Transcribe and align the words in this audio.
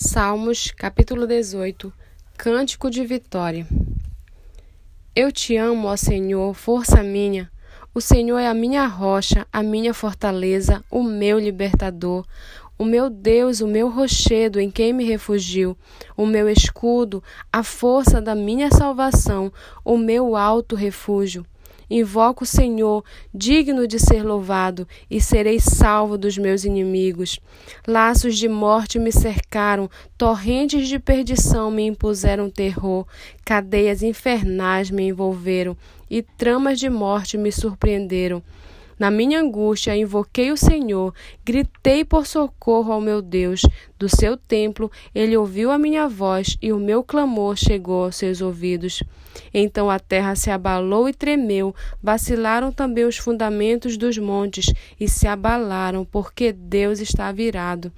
Salmos, 0.00 0.70
capítulo 0.70 1.26
18 1.26 1.92
Cântico 2.36 2.88
de 2.88 3.04
Vitória 3.04 3.66
Eu 5.12 5.32
te 5.32 5.56
amo, 5.56 5.88
ó 5.88 5.96
Senhor, 5.96 6.54
força 6.54 7.02
minha. 7.02 7.50
O 7.92 8.00
Senhor 8.00 8.38
é 8.38 8.46
a 8.46 8.54
minha 8.54 8.86
rocha, 8.86 9.44
a 9.52 9.60
minha 9.60 9.92
fortaleza, 9.92 10.84
o 10.88 11.02
meu 11.02 11.36
libertador, 11.40 12.24
o 12.78 12.84
meu 12.84 13.10
Deus, 13.10 13.60
o 13.60 13.66
meu 13.66 13.90
rochedo 13.90 14.60
em 14.60 14.70
quem 14.70 14.92
me 14.92 15.02
refugio, 15.02 15.76
o 16.16 16.24
meu 16.24 16.48
escudo, 16.48 17.20
a 17.52 17.64
força 17.64 18.22
da 18.22 18.36
minha 18.36 18.70
salvação, 18.70 19.52
o 19.84 19.98
meu 19.98 20.36
alto 20.36 20.76
refúgio. 20.76 21.44
Invoco 21.90 22.44
o 22.44 22.46
Senhor, 22.46 23.02
digno 23.32 23.86
de 23.86 23.98
ser 23.98 24.22
louvado, 24.22 24.86
e 25.10 25.20
serei 25.20 25.58
salvo 25.58 26.18
dos 26.18 26.36
meus 26.36 26.64
inimigos. 26.64 27.40
Laços 27.86 28.36
de 28.36 28.48
morte 28.48 28.98
me 28.98 29.10
cercaram, 29.10 29.90
torrentes 30.16 30.88
de 30.88 30.98
perdição 30.98 31.70
me 31.70 31.86
impuseram 31.86 32.50
terror, 32.50 33.06
cadeias 33.44 34.02
infernais 34.02 34.90
me 34.90 35.08
envolveram, 35.08 35.76
e 36.10 36.22
tramas 36.22 36.78
de 36.78 36.90
morte 36.90 37.38
me 37.38 37.50
surpreenderam. 37.50 38.42
Na 38.98 39.10
minha 39.10 39.40
angústia, 39.40 39.96
invoquei 39.96 40.50
o 40.50 40.56
Senhor, 40.56 41.14
gritei 41.44 42.04
por 42.04 42.26
socorro 42.26 42.92
ao 42.92 43.00
meu 43.00 43.22
Deus. 43.22 43.62
Do 43.96 44.08
seu 44.08 44.36
templo, 44.36 44.90
ele 45.14 45.36
ouviu 45.36 45.70
a 45.70 45.78
minha 45.78 46.08
voz 46.08 46.58
e 46.60 46.72
o 46.72 46.78
meu 46.78 47.04
clamor 47.04 47.56
chegou 47.56 48.04
aos 48.04 48.16
seus 48.16 48.40
ouvidos. 48.40 49.02
Então 49.54 49.88
a 49.88 49.98
terra 49.98 50.34
se 50.34 50.50
abalou 50.50 51.08
e 51.08 51.14
tremeu, 51.14 51.74
vacilaram 52.02 52.72
também 52.72 53.04
os 53.04 53.16
fundamentos 53.16 53.96
dos 53.96 54.18
montes 54.18 54.66
e 54.98 55.08
se 55.08 55.28
abalaram, 55.28 56.04
porque 56.04 56.52
Deus 56.52 57.00
está 57.00 57.30
virado. 57.30 57.92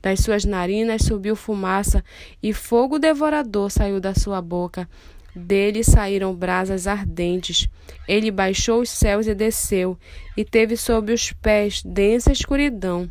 Das 0.00 0.20
suas 0.20 0.44
narinas 0.44 1.02
subiu 1.02 1.34
fumaça 1.34 2.04
e 2.42 2.52
fogo 2.52 2.98
devorador 2.98 3.70
saiu 3.70 4.00
da 4.00 4.14
sua 4.14 4.40
boca. 4.40 4.88
Dele 5.36 5.84
saíram 5.84 6.34
brasas 6.34 6.86
ardentes. 6.86 7.68
Ele 8.08 8.30
baixou 8.30 8.80
os 8.80 8.88
céus 8.88 9.26
e 9.26 9.34
desceu, 9.34 9.98
e 10.34 10.42
teve 10.42 10.78
sob 10.78 11.12
os 11.12 11.30
pés 11.30 11.82
densa 11.84 12.32
escuridão. 12.32 13.10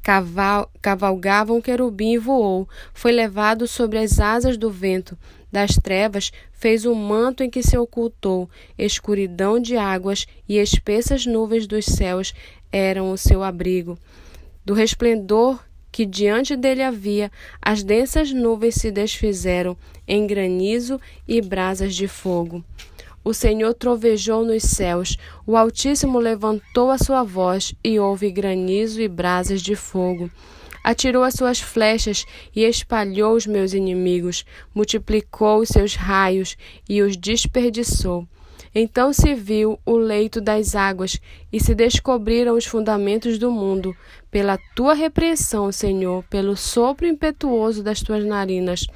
Caval 0.00 0.70
cavalgava 0.80 1.52
um 1.52 1.60
querubim 1.60 2.12
e 2.12 2.18
voou, 2.18 2.68
foi 2.94 3.10
levado 3.10 3.66
sobre 3.66 3.98
as 3.98 4.20
asas 4.20 4.56
do 4.56 4.70
vento. 4.70 5.18
Das 5.50 5.74
trevas 5.74 6.30
fez 6.52 6.86
um 6.86 6.94
manto 6.94 7.42
em 7.42 7.50
que 7.50 7.60
se 7.60 7.76
ocultou, 7.76 8.48
escuridão 8.78 9.58
de 9.58 9.76
águas 9.76 10.28
e 10.48 10.58
espessas 10.58 11.26
nuvens 11.26 11.66
dos 11.66 11.86
céus 11.86 12.32
eram 12.70 13.10
o 13.10 13.18
seu 13.18 13.42
abrigo. 13.42 13.98
Do 14.64 14.74
resplendor 14.74 15.58
que 15.92 16.06
diante 16.06 16.56
dele 16.56 16.82
havia, 16.82 17.30
as 17.60 17.82
densas 17.82 18.32
nuvens 18.32 18.76
se 18.76 18.90
desfizeram 18.90 19.76
em 20.06 20.26
granizo 20.26 21.00
e 21.26 21.40
brasas 21.40 21.94
de 21.94 22.06
fogo. 22.06 22.64
O 23.22 23.34
Senhor 23.34 23.74
trovejou 23.74 24.44
nos 24.44 24.62
céus, 24.62 25.18
o 25.46 25.56
Altíssimo 25.56 26.18
levantou 26.18 26.90
a 26.90 26.96
sua 26.96 27.22
voz 27.22 27.74
e 27.84 27.98
houve 28.00 28.30
granizo 28.30 29.00
e 29.00 29.08
brasas 29.08 29.60
de 29.60 29.76
fogo. 29.76 30.30
Atirou 30.82 31.22
as 31.22 31.34
suas 31.34 31.60
flechas 31.60 32.24
e 32.56 32.64
espalhou 32.64 33.34
os 33.34 33.46
meus 33.46 33.74
inimigos, 33.74 34.46
multiplicou 34.74 35.60
os 35.60 35.68
seus 35.68 35.94
raios 35.94 36.56
e 36.88 37.02
os 37.02 37.16
desperdiçou. 37.16 38.26
Então 38.72 39.12
se 39.12 39.34
viu 39.34 39.80
o 39.84 39.96
leito 39.96 40.40
das 40.40 40.76
águas 40.76 41.20
e 41.52 41.58
se 41.58 41.74
descobriram 41.74 42.56
os 42.56 42.64
fundamentos 42.64 43.36
do 43.36 43.50
mundo. 43.50 43.96
Pela 44.30 44.56
tua 44.76 44.94
repreensão, 44.94 45.72
Senhor, 45.72 46.22
pelo 46.30 46.56
sopro 46.56 47.04
impetuoso 47.04 47.82
das 47.82 48.00
tuas 48.00 48.24
narinas. 48.24 48.86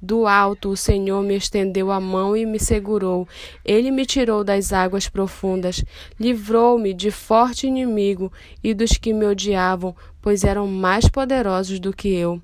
Do 0.00 0.28
alto 0.28 0.68
o 0.68 0.76
Senhor 0.76 1.20
me 1.24 1.36
estendeu 1.36 1.90
a 1.90 1.98
mão 1.98 2.36
e 2.36 2.46
me 2.46 2.60
segurou. 2.60 3.26
Ele 3.64 3.90
me 3.90 4.06
tirou 4.06 4.44
das 4.44 4.72
águas 4.72 5.08
profundas. 5.08 5.84
Livrou-me 6.18 6.94
de 6.94 7.10
forte 7.10 7.66
inimigo 7.66 8.32
e 8.62 8.72
dos 8.72 8.92
que 8.92 9.12
me 9.12 9.26
odiavam, 9.26 9.96
pois 10.22 10.44
eram 10.44 10.68
mais 10.68 11.08
poderosos 11.08 11.80
do 11.80 11.92
que 11.92 12.08
eu. 12.14 12.40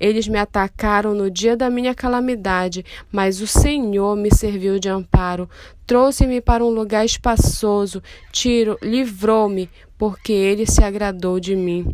Eles 0.00 0.26
me 0.26 0.38
atacaram 0.38 1.14
no 1.14 1.30
dia 1.30 1.54
da 1.54 1.68
minha 1.68 1.94
calamidade, 1.94 2.84
mas 3.12 3.42
o 3.42 3.46
Senhor 3.46 4.16
me 4.16 4.34
serviu 4.34 4.78
de 4.78 4.88
amparo. 4.88 5.48
Trouxe-me 5.86 6.40
para 6.40 6.64
um 6.64 6.70
lugar 6.70 7.04
espaçoso, 7.04 8.02
tiro, 8.32 8.78
livrou-me, 8.80 9.68
porque 9.98 10.32
ele 10.32 10.64
se 10.64 10.82
agradou 10.82 11.38
de 11.38 11.54
mim. 11.54 11.92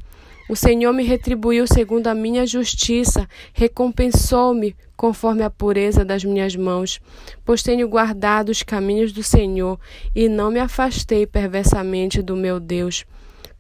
O 0.49 0.55
Senhor 0.55 0.93
me 0.93 1.03
retribuiu 1.03 1.67
segundo 1.67 2.07
a 2.07 2.15
minha 2.15 2.47
justiça, 2.47 3.29
recompensou-me 3.53 4.77
conforme 4.97 5.43
a 5.43 5.51
pureza 5.51 6.05
das 6.05 6.25
minhas 6.25 6.55
mãos, 6.55 7.01
pois 7.45 7.65
tenho 7.65 7.89
guardado 7.89 8.51
os 8.51 8.63
caminhos 8.63 9.13
do 9.13 9.25
Senhor 9.25 9.79
e 10.15 10.29
não 10.29 10.53
me 10.53 10.61
afastei 10.61 11.27
perversamente 11.27 12.23
do 12.23 12.37
meu 12.37 12.61
Deus 12.61 13.05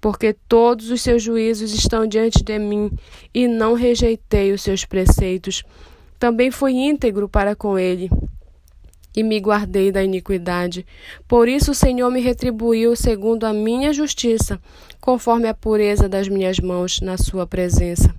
porque 0.00 0.32
todos 0.48 0.90
os 0.90 1.02
seus 1.02 1.22
juízos 1.22 1.72
estão 1.72 2.06
diante 2.06 2.42
de 2.42 2.58
mim, 2.58 2.90
e 3.34 3.48
não 3.48 3.74
rejeitei 3.74 4.52
os 4.52 4.62
seus 4.62 4.84
preceitos. 4.84 5.62
Também 6.18 6.50
fui 6.50 6.72
íntegro 6.72 7.28
para 7.28 7.54
com 7.54 7.78
ele, 7.78 8.10
e 9.16 9.22
me 9.22 9.38
guardei 9.40 9.90
da 9.90 10.04
iniquidade. 10.04 10.86
Por 11.26 11.48
isso 11.48 11.70
o 11.70 11.74
Senhor 11.74 12.10
me 12.10 12.20
retribuiu 12.20 12.94
segundo 12.94 13.44
a 13.44 13.52
minha 13.52 13.92
justiça, 13.92 14.60
conforme 15.00 15.48
a 15.48 15.54
pureza 15.54 16.08
das 16.08 16.28
minhas 16.28 16.60
mãos 16.60 17.00
na 17.00 17.16
sua 17.16 17.46
presença. 17.46 18.14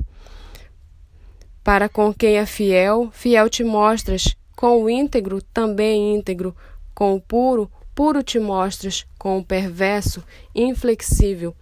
Para 1.64 1.88
com 1.88 2.14
quem 2.14 2.38
é 2.38 2.46
fiel, 2.46 3.10
fiel 3.12 3.50
te 3.50 3.64
mostras, 3.64 4.36
com 4.56 4.82
o 4.82 4.90
íntegro, 4.90 5.42
também 5.54 6.16
íntegro, 6.16 6.56
com 6.96 7.14
o 7.14 7.22
puro, 7.22 7.70
puro 7.98 8.22
te 8.22 8.40
mostras, 8.40 9.06
com 9.18 9.40
o 9.40 9.44
perverso, 9.44 10.24
inflexível 10.54 11.54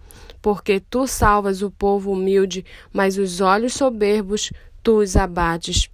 porque 0.46 0.78
tu 0.78 1.08
salvas 1.08 1.60
o 1.60 1.72
povo 1.72 2.12
humilde, 2.12 2.64
mas 2.92 3.18
os 3.18 3.40
olhos 3.40 3.74
soberbos 3.74 4.52
tu 4.80 4.98
os 4.98 5.16
abates. 5.16 5.90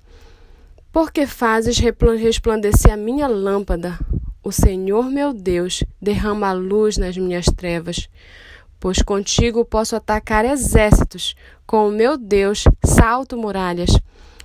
Porque 0.92 1.26
fazes 1.26 1.78
resplandecer 1.78 2.92
a 2.92 2.96
minha 2.98 3.26
lâmpada? 3.26 3.98
O 4.44 4.52
Senhor 4.52 5.06
meu 5.06 5.32
Deus 5.32 5.82
derrama 5.98 6.48
a 6.48 6.52
luz 6.52 6.98
nas 6.98 7.16
minhas 7.16 7.46
trevas. 7.46 8.10
Pois 8.78 9.00
contigo 9.00 9.64
posso 9.64 9.96
atacar 9.96 10.44
exércitos, 10.44 11.34
com 11.66 11.88
o 11.88 11.90
meu 11.90 12.18
Deus 12.18 12.64
salto 12.84 13.38
muralhas. 13.38 13.98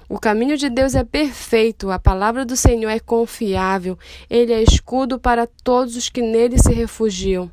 O 0.10 0.18
caminho 0.18 0.56
de 0.56 0.70
Deus 0.70 0.96
é 0.96 1.04
perfeito, 1.04 1.92
a 1.92 2.00
palavra 2.00 2.46
do 2.46 2.56
Senhor 2.56 2.90
é 2.90 2.98
confiável, 2.98 4.00
ele 4.30 4.54
é 4.54 4.64
escudo 4.64 5.20
para 5.20 5.46
todos 5.46 5.98
os 5.98 6.08
que 6.08 6.22
nele 6.22 6.58
se 6.58 6.72
refugiam. 6.72 7.52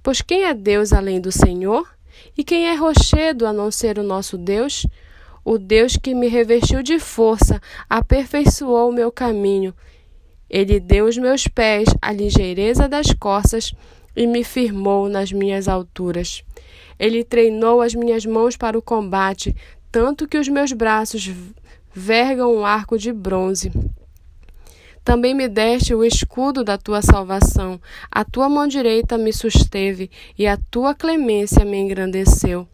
Pois 0.00 0.22
quem 0.22 0.44
é 0.44 0.54
Deus 0.54 0.92
além 0.92 1.20
do 1.20 1.32
Senhor? 1.32 1.88
E 2.38 2.44
quem 2.44 2.68
é 2.68 2.74
rochedo 2.76 3.44
a 3.44 3.52
não 3.52 3.72
ser 3.72 3.98
o 3.98 4.04
nosso 4.04 4.38
Deus? 4.38 4.86
O 5.44 5.58
Deus 5.58 5.96
que 5.96 6.14
me 6.14 6.28
revestiu 6.28 6.80
de 6.80 7.00
força, 7.00 7.60
aperfeiçoou 7.88 8.90
o 8.90 8.92
meu 8.92 9.10
caminho. 9.10 9.74
Ele 10.48 10.78
deu 10.78 11.06
aos 11.06 11.18
meus 11.18 11.48
pés 11.48 11.88
a 12.00 12.12
ligeireza 12.12 12.88
das 12.88 13.12
costas 13.14 13.74
e 14.14 14.28
me 14.28 14.44
firmou 14.44 15.08
nas 15.08 15.32
minhas 15.32 15.66
alturas. 15.66 16.44
Ele 16.98 17.24
treinou 17.24 17.80
as 17.80 17.94
minhas 17.96 18.24
mãos 18.24 18.56
para 18.56 18.78
o 18.78 18.82
combate, 18.82 19.56
tanto 19.90 20.28
que 20.28 20.38
os 20.38 20.48
meus 20.48 20.72
braços 20.72 21.28
vergam 21.92 22.54
um 22.54 22.64
arco 22.64 22.98
de 22.98 23.12
bronze. 23.12 23.72
Também 25.02 25.34
me 25.34 25.48
deste 25.48 25.94
o 25.94 26.04
escudo 26.04 26.62
da 26.62 26.76
tua 26.76 27.00
salvação, 27.02 27.80
a 28.10 28.24
tua 28.24 28.48
mão 28.48 28.68
direita 28.68 29.16
me 29.16 29.32
susteve, 29.32 30.10
e 30.38 30.46
a 30.46 30.58
tua 30.70 30.94
clemência 30.94 31.64
me 31.64 31.78
engrandeceu. 31.78 32.68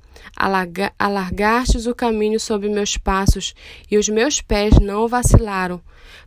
alargastes 0.98 1.86
o 1.86 1.94
caminho 1.94 2.40
sob 2.40 2.68
meus 2.68 2.96
passos, 2.96 3.54
e 3.90 3.96
os 3.96 4.08
meus 4.08 4.42
pés 4.42 4.78
não 4.80 5.06
vacilaram. 5.06 5.80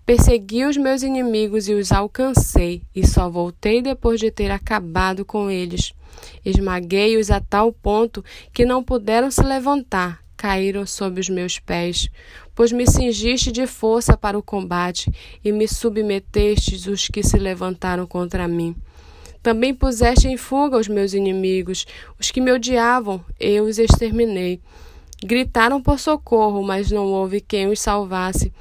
Persegui 0.06 0.66
os 0.66 0.78
meus 0.78 1.04
inimigos 1.04 1.68
e 1.68 1.74
os 1.74 1.92
alcancei, 1.92 2.82
e 2.96 3.06
só 3.06 3.30
voltei 3.30 3.82
depois 3.82 4.20
de 4.20 4.32
ter 4.32 4.50
acabado 4.50 5.26
com 5.26 5.52
eles. 5.52 5.94
Esmaguei-os 6.46 7.30
a 7.30 7.40
tal 7.40 7.72
ponto 7.72 8.24
que 8.54 8.66
não 8.66 8.84
puderam 8.84 9.30
se 9.30 9.44
levantar, 9.44 10.22
caíram 10.40 10.86
sob 10.86 11.20
os 11.20 11.28
meus 11.28 11.60
pés, 11.60 12.08
pois 12.56 12.72
me 12.72 12.88
cingiste 12.88 13.52
de 13.52 13.68
força 13.68 14.16
para 14.16 14.40
o 14.40 14.42
combate 14.42 15.12
e 15.44 15.52
me 15.52 15.68
submetestes 15.68 16.88
os 16.88 17.10
que 17.10 17.22
se 17.22 17.38
levantaram 17.38 18.08
contra 18.08 18.48
mim. 18.48 18.74
Também 19.44 19.76
puseste 19.76 20.30
em 20.30 20.38
fuga 20.38 20.78
os 20.78 20.88
meus 20.88 21.14
inimigos, 21.14 21.86
os 22.18 22.32
que 22.32 22.40
me 22.40 22.54
odiavam, 22.54 23.20
eu 23.38 23.66
os 23.66 23.78
exterminei. 23.78 24.62
Gritaram 25.22 25.82
por 25.82 26.00
socorro, 26.00 26.64
mas 26.64 26.90
não 26.90 27.08
houve 27.08 27.42
quem 27.42 27.68
os 27.68 27.82
salvasse. 27.82 28.54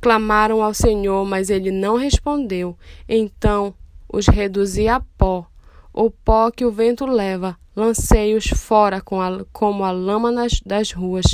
Clamaram 0.00 0.62
ao 0.62 0.72
Senhor, 0.72 1.26
mas 1.26 1.50
ele 1.50 1.72
não 1.72 1.96
respondeu. 1.96 2.78
Então 3.08 3.74
os 4.08 4.28
reduzi 4.28 4.86
a 4.86 5.00
pó, 5.18 5.48
o 5.92 6.12
pó 6.12 6.48
que 6.52 6.64
o 6.64 6.70
vento 6.70 7.04
leva, 7.04 7.58
lancei-os 7.76 8.46
fora 8.46 9.00
com 9.02 9.20
a, 9.20 9.44
como 9.52 9.84
a 9.84 9.90
lama 9.90 10.32
nas, 10.32 10.60
das 10.64 10.90
ruas. 10.90 11.26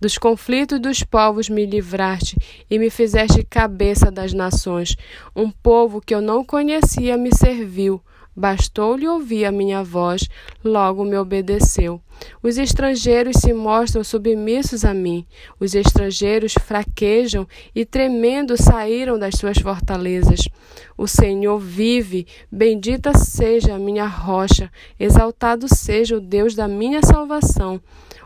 Dos 0.00 0.16
conflitos 0.16 0.80
dos 0.80 1.02
povos 1.02 1.48
me 1.48 1.66
livraste 1.66 2.36
e 2.70 2.78
me 2.78 2.88
fizeste 2.88 3.44
cabeça 3.44 4.10
das 4.10 4.32
nações. 4.32 4.96
Um 5.36 5.50
povo 5.50 6.00
que 6.00 6.14
eu 6.14 6.20
não 6.20 6.44
conhecia 6.44 7.16
me 7.18 7.34
serviu. 7.34 8.00
Bastou-lhe 8.38 9.08
ouvir 9.08 9.46
a 9.46 9.50
minha 9.50 9.82
voz, 9.82 10.28
logo 10.62 11.04
me 11.04 11.16
obedeceu. 11.16 12.00
Os 12.40 12.56
estrangeiros 12.56 13.38
se 13.40 13.52
mostram 13.52 14.04
submissos 14.04 14.84
a 14.84 14.94
mim. 14.94 15.26
Os 15.58 15.74
estrangeiros 15.74 16.54
fraquejam 16.54 17.48
e 17.74 17.84
tremendo 17.84 18.56
saíram 18.56 19.18
das 19.18 19.34
suas 19.34 19.58
fortalezas. 19.58 20.48
O 20.96 21.08
Senhor 21.08 21.58
vive, 21.58 22.28
bendita 22.48 23.12
seja 23.12 23.74
a 23.74 23.78
minha 23.78 24.06
rocha, 24.06 24.70
exaltado 25.00 25.66
seja 25.66 26.16
o 26.16 26.20
Deus 26.20 26.54
da 26.54 26.68
minha 26.68 27.00
salvação, 27.02 27.80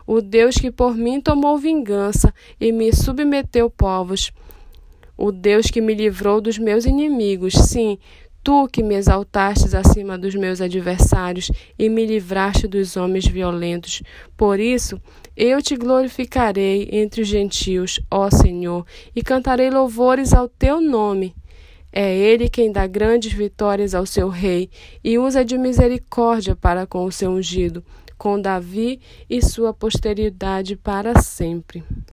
o 0.05 0.21
Deus 0.21 0.57
que 0.57 0.69
por 0.69 0.95
mim 0.95 1.19
tomou 1.19 1.57
vingança 1.57 2.31
e 2.61 2.71
me 2.71 2.93
submeteu 2.93 3.67
povos. 3.67 4.31
O 5.17 5.31
Deus 5.31 5.67
que 5.67 5.81
me 5.81 5.95
livrou 5.95 6.41
dos 6.41 6.57
meus 6.57 6.85
inimigos, 6.85 7.53
sim, 7.53 7.97
Tu 8.43 8.67
que 8.67 8.83
me 8.83 8.95
exaltastes 8.95 9.73
acima 9.73 10.17
dos 10.17 10.35
meus 10.35 10.59
adversários 10.59 11.49
e 11.79 11.87
me 11.87 12.05
livraste 12.05 12.67
dos 12.67 12.97
homens 12.97 13.25
violentos. 13.25 14.03
Por 14.35 14.59
isso, 14.59 15.01
eu 15.35 15.61
te 15.61 15.77
glorificarei 15.77 16.89
entre 16.91 17.21
os 17.21 17.27
gentios, 17.27 18.01
ó 18.11 18.29
Senhor, 18.29 18.85
e 19.15 19.23
cantarei 19.23 19.69
louvores 19.69 20.33
ao 20.33 20.49
teu 20.49 20.81
nome. 20.81 21.33
É 21.89 22.13
ele 22.13 22.49
quem 22.49 22.69
dá 22.69 22.85
grandes 22.85 23.31
vitórias 23.31 23.95
ao 23.95 24.05
seu 24.05 24.27
rei 24.27 24.69
e 25.01 25.17
usa 25.17 25.45
de 25.45 25.57
misericórdia 25.57 26.53
para 26.53 26.85
com 26.85 27.05
o 27.05 27.11
seu 27.11 27.31
ungido, 27.31 27.81
com 28.17 28.41
Davi 28.41 28.99
e 29.29 29.41
sua 29.41 29.73
posteridade 29.73 30.75
para 30.75 31.21
sempre. 31.21 31.83